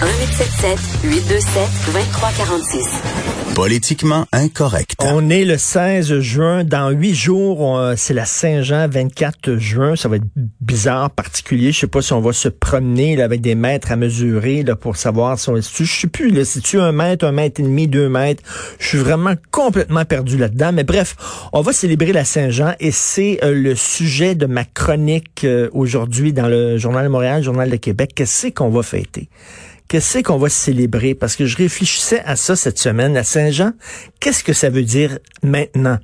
1877 0.00 0.78
827 1.10 1.62
2346. 1.92 3.02
Politiquement 3.56 4.26
incorrect. 4.30 4.94
On 5.00 5.28
est 5.28 5.44
le 5.44 5.58
16 5.58 6.20
juin. 6.20 6.62
Dans 6.62 6.90
huit 6.90 7.16
jours, 7.16 7.76
c'est 7.96 8.14
la 8.14 8.24
Saint-Jean, 8.24 8.86
24 8.88 9.56
juin. 9.56 9.96
Ça 9.96 10.08
va 10.08 10.16
être 10.16 10.26
bizarre, 10.60 11.10
particulier. 11.10 11.72
Je 11.72 11.80
sais 11.80 11.86
pas 11.88 12.00
si 12.00 12.12
on 12.12 12.20
va 12.20 12.32
se 12.32 12.48
promener 12.48 13.16
là, 13.16 13.24
avec 13.24 13.40
des 13.40 13.56
mètres 13.56 13.90
à 13.90 13.96
mesurer 13.96 14.62
là, 14.62 14.76
pour 14.76 14.96
savoir 14.96 15.36
si 15.36 15.48
on 15.48 15.56
est... 15.56 15.76
Je 15.76 15.84
sais 15.84 16.06
plus, 16.06 16.30
là, 16.30 16.44
si 16.44 16.60
tu 16.60 16.78
un 16.78 16.92
mètre, 16.92 17.26
un 17.26 17.32
mètre 17.32 17.60
et 17.60 17.64
demi, 17.64 17.88
deux 17.88 18.08
mètres. 18.08 18.44
Je 18.78 18.86
suis 18.86 18.98
vraiment 18.98 19.34
complètement 19.50 20.04
perdu 20.04 20.38
là-dedans. 20.38 20.70
Mais 20.72 20.84
bref, 20.84 21.16
on 21.52 21.60
va 21.60 21.72
célébrer 21.72 22.12
la 22.12 22.24
Saint-Jean 22.24 22.74
et 22.78 22.92
c'est 22.92 23.40
euh, 23.42 23.52
le 23.52 23.74
sujet 23.74 24.36
de 24.36 24.46
ma 24.46 24.64
chronique 24.64 25.42
euh, 25.42 25.68
aujourd'hui 25.72 26.32
dans 26.32 26.46
le 26.46 26.78
Journal 26.78 27.02
de 27.02 27.10
Montréal, 27.10 27.42
Journal 27.42 27.68
de 27.68 27.76
Québec. 27.76 28.12
Qu'est-ce 28.14 28.46
qu'on 28.48 28.68
va 28.68 28.84
fêter? 28.84 29.28
Qu'est-ce 29.88 30.18
qu'on 30.18 30.36
va 30.36 30.50
célébrer? 30.50 31.14
Parce 31.14 31.34
que 31.34 31.46
je 31.46 31.56
réfléchissais 31.56 32.20
à 32.26 32.36
ça 32.36 32.56
cette 32.56 32.78
semaine, 32.78 33.16
à 33.16 33.24
Saint-Jean. 33.24 33.72
Qu'est-ce 34.20 34.44
que 34.44 34.52
ça 34.52 34.68
veut 34.68 34.82
dire 34.82 35.18
maintenant? 35.42 35.96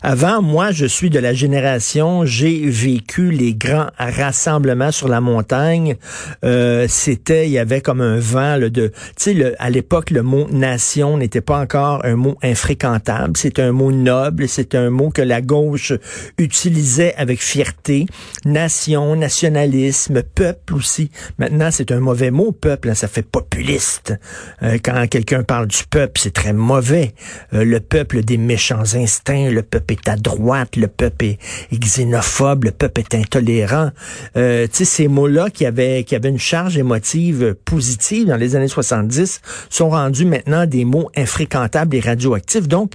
Avant, 0.00 0.40
moi, 0.40 0.70
je 0.70 0.86
suis 0.86 1.10
de 1.10 1.18
la 1.18 1.34
génération, 1.34 2.24
j'ai 2.24 2.60
vécu 2.68 3.32
les 3.32 3.52
grands 3.52 3.88
rassemblements 3.98 4.92
sur 4.92 5.08
la 5.08 5.20
montagne. 5.20 5.96
Euh, 6.44 6.86
C'était, 6.88 7.48
il 7.48 7.50
y 7.50 7.58
avait 7.58 7.80
comme 7.80 8.00
un 8.00 8.20
vent 8.20 8.56
là, 8.58 8.68
de... 8.68 8.92
Tu 9.16 9.34
sais, 9.34 9.54
à 9.58 9.70
l'époque, 9.70 10.10
le 10.10 10.22
mot 10.22 10.46
nation 10.48 11.16
n'était 11.16 11.40
pas 11.40 11.58
encore 11.58 12.04
un 12.04 12.14
mot 12.14 12.36
infréquentable. 12.44 13.36
C'était 13.36 13.62
un 13.62 13.72
mot 13.72 13.90
noble, 13.90 14.46
c'était 14.46 14.78
un 14.78 14.90
mot 14.90 15.10
que 15.10 15.22
la 15.22 15.40
gauche 15.40 15.92
utilisait 16.38 17.14
avec 17.16 17.42
fierté. 17.42 18.06
Nation, 18.44 19.16
nationalisme, 19.16 20.22
peuple 20.22 20.74
aussi. 20.74 21.10
Maintenant, 21.38 21.70
c'est 21.72 21.90
un 21.90 21.98
mauvais 21.98 22.30
mot, 22.30 22.52
peuple. 22.52 22.90
hein, 22.90 22.94
ça 22.94 23.08
fait 23.08 23.31
populiste. 23.32 24.14
Euh, 24.62 24.78
quand 24.82 25.08
quelqu'un 25.08 25.42
parle 25.42 25.66
du 25.66 25.82
peuple, 25.90 26.20
c'est 26.20 26.32
très 26.32 26.52
mauvais. 26.52 27.14
Euh, 27.54 27.64
le 27.64 27.80
peuple 27.80 28.22
des 28.22 28.36
méchants 28.36 28.94
instincts, 28.94 29.50
le 29.50 29.62
peuple 29.62 29.94
est 29.94 30.08
à 30.08 30.16
droite, 30.16 30.76
le 30.76 30.86
peuple 30.86 31.24
est, 31.24 31.38
est 31.72 31.78
xénophobe, 31.78 32.64
le 32.64 32.70
peuple 32.70 33.00
est 33.00 33.14
intolérant. 33.14 33.90
Euh, 34.36 34.66
tu 34.66 34.76
sais, 34.76 34.84
ces 34.84 35.08
mots-là 35.08 35.50
qui 35.50 35.64
avaient, 35.64 36.04
qui 36.04 36.14
avaient 36.14 36.28
une 36.28 36.38
charge 36.38 36.76
émotive 36.76 37.56
positive 37.64 38.26
dans 38.26 38.36
les 38.36 38.54
années 38.54 38.68
70 38.68 39.40
sont 39.70 39.90
rendus 39.90 40.26
maintenant 40.26 40.66
des 40.66 40.84
mots 40.84 41.10
infréquentables 41.16 41.96
et 41.96 42.00
radioactifs. 42.00 42.68
Donc, 42.68 42.92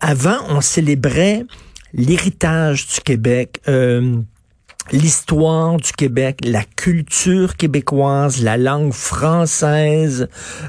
avant, 0.00 0.38
on 0.48 0.60
célébrait 0.60 1.44
l'héritage 1.92 2.86
du 2.86 3.00
Québec. 3.00 3.60
euh, 3.68 4.16
l'histoire 4.92 5.76
du 5.76 5.92
Québec, 5.92 6.38
la 6.44 6.62
culture 6.62 7.56
québécoise, 7.56 8.42
la 8.42 8.56
langue 8.56 8.92
française, 8.92 10.28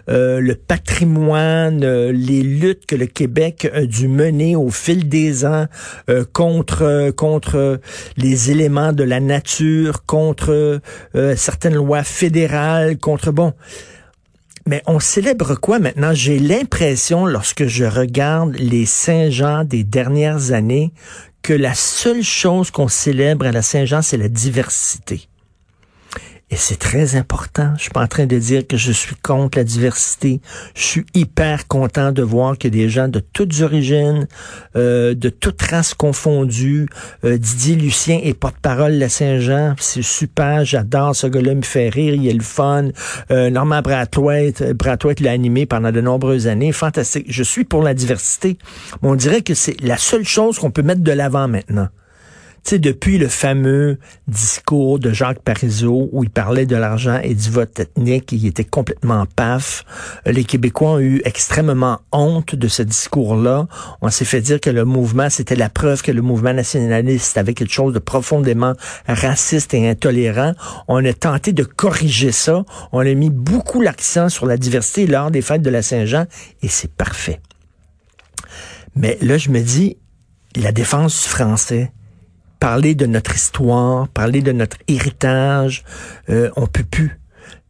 euh, 0.10 0.40
le 0.40 0.56
patrimoine, 0.56 1.84
euh, 1.84 2.12
les 2.12 2.42
luttes 2.42 2.86
que 2.86 2.96
le 2.96 3.06
Québec 3.06 3.70
a 3.74 3.86
dû 3.86 4.08
mener 4.08 4.56
au 4.56 4.70
fil 4.70 5.08
des 5.08 5.46
ans 5.46 5.68
euh, 6.10 6.26
contre 6.34 7.12
contre 7.12 7.80
les 8.18 8.52
éléments 8.52 8.94
de 8.94 9.04
la 9.04 9.20
nature, 9.20 10.06
contre 10.06 10.82
euh, 11.16 11.36
certaines 11.36 11.76
lois 11.76 12.04
fédérales, 12.04 12.98
contre 12.98 13.32
bon. 13.32 13.54
Mais 14.68 14.82
on 14.86 15.00
célèbre 15.00 15.56
quoi 15.56 15.80
maintenant? 15.80 16.14
J'ai 16.14 16.40
l'impression, 16.40 17.26
lorsque 17.26 17.68
je 17.68 17.86
regarde 17.86 18.54
les 18.58 18.86
Saint-Jean 18.86 19.64
des 19.64 19.86
dernières 19.86 20.52
années, 20.52 20.92
que 21.48 21.54
la 21.54 21.76
seule 21.76 22.24
chose 22.24 22.72
qu'on 22.72 22.90
célèbre 22.90 23.46
à 23.46 23.54
la 23.54 23.62
Saint-Jean, 23.62 24.02
c'est 24.02 24.18
la 24.18 24.28
diversité. 24.28 25.30
Et 26.50 26.56
c'est 26.56 26.78
très 26.78 27.18
important. 27.18 27.74
Je 27.76 27.84
suis 27.84 27.92
pas 27.92 28.04
en 28.04 28.08
train 28.08 28.26
de 28.26 28.38
dire 28.40 28.66
que 28.66 28.78
je 28.78 28.94
suis 28.94 29.18
contre 29.18 29.58
la 29.58 29.66
diversité. 29.66 30.40
Je 30.76 30.82
suis 30.82 31.06
hyper 31.14 31.68
content 31.68 32.14
de 32.14 32.22
voir 32.24 32.58
que 32.58 32.70
des 32.70 32.88
gens 32.88 33.10
de 33.10 33.20
toutes 33.20 33.60
origines, 33.60 34.28
euh, 34.78 35.14
de 35.14 35.28
toutes 35.28 35.62
races 35.62 35.94
confondues, 35.94 36.88
euh, 37.26 37.38
Didier 37.38 37.76
Lucien 37.76 38.22
est 38.24 38.34
porte-parole 38.34 38.98
de 38.98 39.08
Saint-Jean. 39.10 39.76
C'est 39.78 40.02
super. 40.02 40.64
J'adore 40.64 41.18
ce 41.18 41.28
gars-là. 41.28 41.52
Il 41.52 41.58
me 41.58 41.64
fait 41.64 41.90
rire. 41.90 42.14
Il 42.14 42.26
est 42.26 42.34
le 42.34 42.40
fun. 42.40 42.92
Euh, 43.30 43.50
Normand 43.50 43.82
Brathwaite, 43.82 44.62
euh, 44.62 44.74
Brathwaite 44.74 45.20
l'a 45.20 45.32
animé 45.32 45.66
pendant 45.66 45.92
de 45.92 46.00
nombreuses 46.00 46.48
années. 46.48 46.72
Fantastique. 46.72 47.26
Je 47.28 47.44
suis 47.44 47.66
pour 47.66 47.84
la 47.84 47.94
diversité. 47.94 48.58
Mais 49.02 49.10
on 49.10 49.16
dirait 49.16 49.42
que 49.42 49.54
c'est 49.54 49.76
la 49.82 49.98
seule 49.98 50.26
chose 50.26 50.60
qu'on 50.60 50.72
peut 50.72 50.82
mettre 50.82 51.02
de 51.02 51.12
l'avant 51.12 51.50
maintenant. 51.50 51.90
Sais, 52.68 52.80
depuis 52.80 53.18
le 53.18 53.30
fameux 53.30 53.98
discours 54.28 55.00
de 55.00 55.14
Jacques 55.14 55.40
Parizeau 55.40 56.10
où 56.12 56.26
il 56.26 56.30
parlait 56.30 56.66
de 56.66 56.76
l'argent 56.76 57.18
et 57.24 57.34
du 57.34 57.50
vote 57.50 57.80
ethnique, 57.80 58.34
il 58.34 58.46
était 58.46 58.66
complètement 58.66 59.26
paf. 59.26 59.86
Euh, 60.28 60.34
Les 60.34 60.44
Québécois 60.44 60.90
ont 60.90 61.00
eu 61.00 61.22
extrêmement 61.24 62.02
honte 62.12 62.56
de 62.56 62.68
ce 62.68 62.84
discours-là. 62.84 63.70
On 64.02 64.10
s'est 64.10 64.26
fait 64.26 64.42
dire 64.42 64.60
que 64.60 64.70
le 64.70 64.84
mouvement, 64.84 65.30
c'était 65.30 65.56
la 65.56 65.70
preuve 65.70 66.02
que 66.02 66.12
le 66.12 66.22
mouvement 66.22 66.52
nationaliste 66.52 67.38
avait 67.38 67.54
quelque 67.54 67.72
chose 67.72 67.94
de 67.94 68.00
profondément 68.00 68.74
raciste 69.08 69.74
et 69.74 69.88
intolérant. 69.88 70.52
On 70.90 71.06
a 71.06 71.14
tenté 71.14 71.54
de 71.54 71.64
corriger 71.64 72.34
ça. 72.34 72.66
On 72.92 73.00
a 73.00 73.14
mis 73.14 73.30
beaucoup 73.30 73.80
l'accent 73.80 74.28
sur 74.28 74.46
la 74.46 74.58
diversité 74.58 75.08
lors 75.08 75.32
des 75.32 75.42
fêtes 75.42 75.62
de 75.62 75.70
la 75.70 75.82
Saint-Jean 75.82 76.26
et 76.62 76.68
c'est 76.68 76.92
parfait. 76.92 77.40
Mais 78.98 79.18
là, 79.22 79.38
je 79.38 79.52
me 79.52 79.62
dis, 79.62 79.96
la 80.58 80.74
défense 80.74 81.24
du 81.24 81.30
français, 81.30 81.94
parler 82.60 82.96
de 82.96 83.06
notre 83.06 83.36
histoire, 83.36 84.08
parler 84.10 84.42
de 84.42 84.52
notre 84.52 84.78
héritage, 84.88 85.84
euh, 86.30 86.50
on 86.56 86.68
peut 86.68 86.84
plus. 86.84 87.20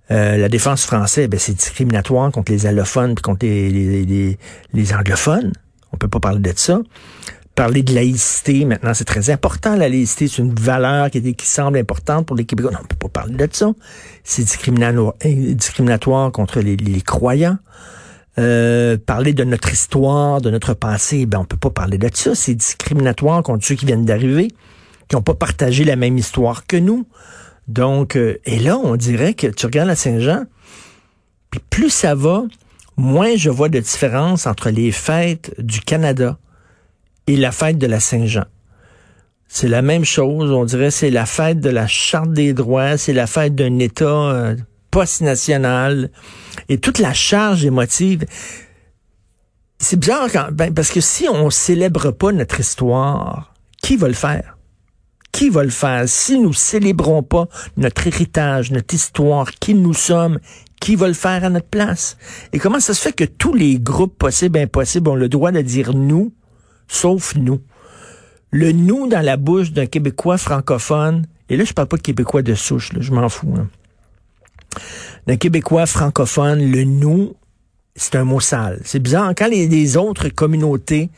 Euh, 0.10 0.38
la 0.38 0.48
défense 0.48 0.86
française, 0.86 1.28
ben, 1.28 1.40
c'est 1.40 1.54
discriminatoire 1.54 2.32
contre 2.32 2.52
les 2.52 2.66
allophones 2.66 3.16
puis 3.16 3.22
contre 3.22 3.46
les, 3.46 4.38
les, 4.74 4.94
anglophones. 4.94 5.52
On 5.92 5.98
peut 5.98 6.08
pas 6.08 6.20
parler 6.20 6.40
de 6.40 6.54
ça. 6.56 6.80
Parler 7.56 7.84
de 7.84 7.94
laïcité, 7.94 8.66
maintenant, 8.66 8.94
c'est 8.94 9.04
très 9.04 9.30
important. 9.32 9.76
La 9.76 9.90
laïcité, 9.90 10.28
c'est 10.28 10.42
une 10.42 10.54
valeur 10.54 11.10
qui, 11.10 11.34
qui 11.34 11.46
semble 11.46 11.78
importante 11.78 12.26
pour 12.26 12.36
les 12.36 12.46
Québécois. 12.46 12.72
Non, 12.72 12.80
on 12.82 12.88
peut 12.88 12.96
pas 12.96 13.10
parler 13.10 13.36
de 13.36 13.50
ça. 13.52 13.74
C'est 14.24 14.44
discriminatoire, 14.44 15.16
euh, 15.26 15.54
discriminatoire 15.54 16.32
contre 16.32 16.62
les, 16.62 16.78
les 16.78 17.02
croyants. 17.02 17.58
Euh, 18.40 18.98
parler 19.04 19.34
de 19.34 19.44
notre 19.44 19.74
histoire, 19.74 20.42
de 20.42 20.52
notre 20.52 20.76
passé, 20.76 21.26
ben 21.26 21.40
on 21.40 21.46
peut 21.46 21.58
pas 21.58 21.72
parler 21.72 21.98
de 21.98 22.08
ça. 22.14 22.36
C'est 22.36 22.54
discriminatoire 22.54 23.42
contre 23.42 23.66
ceux 23.66 23.74
qui 23.74 23.88
viennent 23.88 24.06
d'arriver, 24.06 24.50
qui 25.08 25.16
n'ont 25.16 25.22
pas 25.22 25.34
partagé 25.34 25.84
la 25.84 25.96
même 25.96 26.18
histoire 26.18 26.66
que 26.66 26.78
nous. 26.78 27.08
Donc, 27.68 28.16
euh, 28.16 28.40
et 28.46 28.60
là, 28.60 28.78
on 28.78 28.96
dirait 28.96 29.34
que 29.34 29.48
tu 29.48 29.66
regardes 29.66 29.90
la 29.90 29.96
Saint-Jean, 29.96 30.46
puis 31.52 31.62
plus 31.70 31.90
ça 31.90 32.16
va, 32.16 32.44
moins 32.96 33.36
je 33.36 33.50
vois 33.50 33.70
de 33.70 33.80
différence 33.80 34.48
entre 34.48 34.70
les 34.70 34.92
fêtes 34.92 35.54
du 35.60 35.82
Canada 35.82 36.38
et 37.28 37.36
la 37.36 37.52
fête 37.52 37.78
de 37.78 37.88
la 37.88 38.00
Saint-Jean. 38.00 38.46
C'est 39.50 39.68
la 39.68 39.82
même 39.82 40.06
chose, 40.06 40.52
on 40.52 40.66
dirait 40.66 40.92
c'est 40.92 41.10
la 41.10 41.26
fête 41.26 41.60
de 41.60 41.70
la 41.70 41.88
Charte 41.88 42.32
des 42.32 42.54
droits, 42.54 42.98
c'est 42.98 43.14
la 43.14 43.28
fête 43.28 43.56
d'un 43.56 43.80
État 43.80 44.06
euh, 44.06 44.56
post-national 44.92 46.10
et 46.70 46.80
toute 46.80 47.00
la 47.00 47.14
charge 47.14 47.66
émotive. 47.66 48.26
C'est 49.80 49.98
bizarre 49.98 50.28
quand, 50.32 50.48
ben, 50.52 50.74
parce 50.74 50.92
que 50.92 51.02
si 51.02 51.28
on 51.30 51.50
célèbre 51.50 52.12
pas 52.12 52.32
notre 52.32 52.60
histoire, 52.60 53.54
qui 53.82 53.96
va 53.96 54.08
le 54.08 54.14
faire? 54.14 54.57
Qui 55.38 55.52
va 55.52 55.64
le 55.64 55.70
faire? 55.70 56.10
Si 56.10 56.40
nous 56.40 56.52
célébrons 56.52 57.22
pas 57.22 57.48
notre 57.78 58.08
héritage, 58.08 58.72
notre 58.72 58.96
histoire, 58.96 59.52
qui 59.52 59.76
nous 59.76 59.94
sommes, 59.94 60.40
qui 60.82 60.96
va 60.96 61.08
le 61.08 61.14
faire 61.14 61.44
à 61.44 61.50
notre 61.52 61.68
place? 61.68 62.18
Et 62.54 62.58
comment 62.58 62.80
ça 62.80 62.96
se 62.96 63.02
fait 63.04 63.14
que 63.14 63.24
tous 63.24 63.54
les 63.54 63.78
groupes 63.78 64.18
possibles 64.18 64.58
et 64.58 64.64
impossibles 64.64 65.10
ont 65.10 65.16
le 65.16 65.30
droit 65.30 65.52
de 65.52 65.62
dire 65.62 65.94
nous, 65.94 66.34
sauf 66.88 67.36
nous? 67.36 67.62
Le 68.50 68.72
nous 68.72 69.06
dans 69.06 69.24
la 69.24 69.38
bouche 69.38 69.72
d'un 69.74 69.86
Québécois 69.86 70.40
francophone, 70.40 71.28
et 71.50 71.56
là, 71.56 71.66
je 71.66 71.74
parle 71.74 71.88
pas 71.88 71.98
de 71.98 72.02
Québécois 72.02 72.42
de 72.42 72.56
souche, 72.56 72.92
là, 72.94 73.02
je 73.02 73.12
m'en 73.12 73.30
fous. 73.30 73.54
là. 73.56 73.68
D'un 75.28 75.38
Québécois 75.38 75.86
francophone, 75.86 76.72
le 76.72 76.84
nous, 76.84 77.36
c'est 77.96 78.16
un 78.16 78.24
mot 78.24 78.40
sale. 78.40 78.82
C'est 78.84 78.98
bizarre. 78.98 79.34
Quand 79.38 79.50
les, 79.50 79.68
les 79.68 79.98
autres 79.98 80.30
communautés 80.30 81.12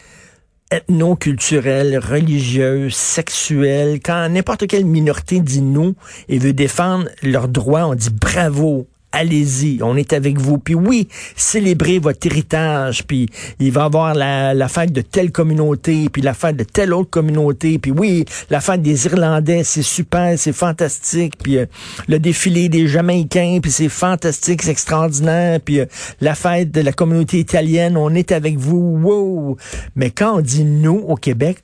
ethno-culturelles, 0.71 1.97
religieuses, 1.97 2.95
sexuelles, 2.95 3.99
quand 4.03 4.29
n'importe 4.29 4.67
quelle 4.67 4.85
minorité 4.85 5.39
dit 5.39 5.61
nous 5.61 5.95
et 6.27 6.37
veut 6.37 6.53
défendre 6.53 7.09
leurs 7.23 7.47
droits, 7.47 7.87
on 7.87 7.95
dit 7.95 8.11
bravo, 8.11 8.87
allez-y, 9.11 9.81
on 9.81 9.95
est 9.95 10.13
avec 10.13 10.39
vous. 10.39 10.57
Puis 10.57 10.75
oui, 10.75 11.07
célébrez 11.35 11.99
votre 11.99 12.25
héritage, 12.27 13.05
puis 13.05 13.27
il 13.59 13.71
va 13.71 13.81
y 13.81 13.85
avoir 13.85 14.13
la, 14.13 14.67
fête 14.67 14.91
de 14.91 15.01
telle 15.01 15.31
communauté, 15.31 16.09
puis 16.09 16.21
la 16.21 16.33
fête 16.33 16.55
de 16.55 16.63
telle 16.63 16.93
autre 16.93 17.09
communauté, 17.09 17.79
puis 17.79 17.91
oui, 17.91 18.25
la 18.49 18.61
fête 18.61 18.81
des 18.81 19.05
Irlandais, 19.07 19.63
c'est 19.63 19.81
super, 19.81 20.37
c'est 20.37 20.53
fantastique, 20.53 21.37
puis 21.41 21.57
euh, 21.57 21.65
le 22.07 22.19
défilé 22.19 22.69
des 22.69 22.87
Jamaïcains, 22.87 23.59
puis 23.61 23.71
c'est 23.71 23.89
fantastique, 23.89 24.61
c'est 24.61 24.71
extraordinaire, 24.71 25.59
puis 25.59 25.79
euh, 25.79 25.85
la 26.21 26.35
fête 26.35 26.71
de 26.71 26.81
la 26.81 26.91
communauté 26.91 27.39
italienne, 27.39 27.97
on 27.97 28.13
est 28.13 28.31
avec 28.31 28.57
vous, 28.57 28.99
wow! 29.01 29.57
Mais 29.95 30.11
quand 30.11 30.37
on 30.37 30.41
dit 30.41 30.63
nous 30.63 31.03
au 31.07 31.15
Québec, 31.15 31.63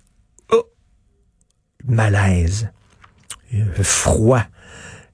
oh, 0.52 0.64
malaise, 1.88 2.70
euh, 3.54 3.64
froid, 3.84 4.42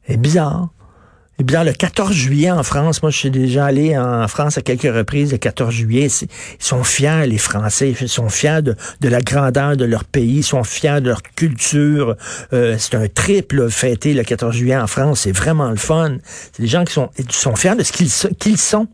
c'est 0.07 0.17
bizarre. 0.17 0.69
Eh 1.41 1.43
bien, 1.43 1.63
le 1.63 1.73
14 1.73 2.13
juillet 2.13 2.51
en 2.51 2.61
France, 2.61 3.01
moi 3.01 3.09
je 3.09 3.17
suis 3.17 3.31
déjà 3.31 3.65
allé 3.65 3.97
en 3.97 4.27
France 4.27 4.59
à 4.59 4.61
quelques 4.61 4.83
reprises, 4.95 5.31
le 5.31 5.39
14 5.39 5.73
juillet, 5.73 6.05
ils 6.05 6.27
sont 6.63 6.83
fiers, 6.83 7.25
les 7.25 7.39
Français, 7.39 7.95
ils 7.99 8.07
sont 8.07 8.29
fiers 8.29 8.61
de, 8.61 8.75
la 9.01 9.21
grandeur 9.21 9.75
de 9.75 9.83
leur 9.83 10.03
pays, 10.03 10.37
ils 10.37 10.43
sont 10.43 10.63
fiers 10.63 11.01
de 11.01 11.07
leur 11.07 11.23
culture. 11.23 12.15
Euh, 12.53 12.75
c'est 12.77 12.93
un 12.93 13.07
triple 13.07 13.71
fêté 13.71 14.13
le 14.13 14.21
14 14.21 14.55
juillet 14.55 14.77
en 14.77 14.85
France, 14.85 15.21
c'est 15.21 15.31
vraiment 15.31 15.71
le 15.71 15.77
fun. 15.77 16.17
C'est 16.51 16.61
des 16.61 16.67
gens 16.67 16.85
qui 16.85 16.93
sont, 16.93 17.09
sont 17.31 17.55
fiers 17.55 17.75
de 17.75 17.81
ce 17.81 17.91
qu'ils 17.91 18.59
sont. 18.59 18.87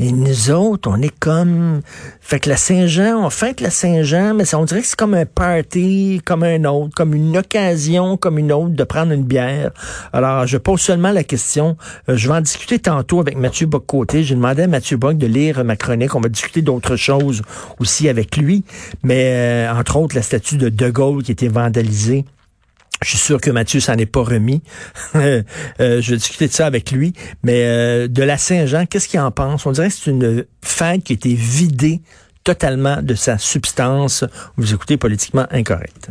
Et 0.00 0.10
nous 0.10 0.50
autres, 0.50 0.90
on 0.92 1.00
est 1.00 1.16
comme... 1.20 1.80
Fait 2.20 2.40
que 2.40 2.48
la 2.48 2.56
Saint-Jean, 2.56 3.24
on 3.24 3.30
fête 3.30 3.60
la 3.60 3.70
Saint-Jean, 3.70 4.34
mais 4.34 4.52
on 4.56 4.64
dirait 4.64 4.80
que 4.80 4.88
c'est 4.88 4.96
comme 4.96 5.14
un 5.14 5.26
party, 5.26 6.20
comme 6.24 6.42
un 6.42 6.64
autre, 6.64 6.92
comme 6.96 7.14
une 7.14 7.36
occasion, 7.36 8.16
comme 8.16 8.38
une 8.38 8.50
autre, 8.50 8.70
de 8.70 8.84
prendre 8.84 9.12
une 9.12 9.22
bière. 9.22 9.70
Alors, 10.12 10.48
je 10.48 10.58
pose 10.58 10.80
seulement 10.80 11.12
la 11.12 11.22
question. 11.22 11.76
Euh, 12.08 12.16
je 12.16 12.28
vais 12.28 12.34
en 12.34 12.40
discuter 12.40 12.80
tantôt 12.80 13.20
avec 13.20 13.36
Mathieu 13.36 13.66
Bock-Côté. 13.66 14.24
J'ai 14.24 14.34
demandé 14.34 14.62
à 14.62 14.66
Mathieu 14.66 14.96
Bock 14.96 15.16
de 15.16 15.28
lire 15.28 15.62
ma 15.64 15.76
chronique. 15.76 16.16
On 16.16 16.20
va 16.20 16.28
discuter 16.28 16.60
d'autres 16.60 16.96
choses 16.96 17.42
aussi 17.78 18.08
avec 18.08 18.36
lui. 18.36 18.64
Mais, 19.04 19.68
euh, 19.68 19.72
entre 19.72 19.96
autres, 19.96 20.16
la 20.16 20.22
statue 20.22 20.56
de 20.56 20.70
De 20.70 20.90
Gaulle 20.90 21.22
qui 21.22 21.30
été 21.30 21.46
vandalisée. 21.46 22.24
Je 23.04 23.10
suis 23.10 23.18
sûr 23.18 23.40
que 23.40 23.50
Mathieu 23.50 23.80
s'en 23.80 23.94
est 23.94 24.06
pas 24.06 24.22
remis. 24.22 24.62
euh, 25.14 25.42
je 25.78 26.10
vais 26.10 26.16
discuter 26.16 26.48
de 26.48 26.52
ça 26.52 26.66
avec 26.66 26.90
lui. 26.90 27.12
Mais 27.42 27.64
euh, 27.64 28.08
de 28.08 28.22
la 28.22 28.38
Saint-Jean, 28.38 28.86
qu'est-ce 28.86 29.08
qu'il 29.08 29.20
en 29.20 29.30
pense? 29.30 29.66
On 29.66 29.72
dirait 29.72 29.88
que 29.88 29.94
c'est 29.94 30.10
une 30.10 30.44
fête 30.62 31.04
qui 31.04 31.12
a 31.12 31.14
été 31.14 31.34
vidée 31.34 32.00
totalement 32.44 33.02
de 33.02 33.14
sa 33.14 33.38
substance. 33.38 34.24
Vous 34.56 34.72
écoutez 34.72 34.96
politiquement 34.96 35.46
incorrect. 35.50 36.10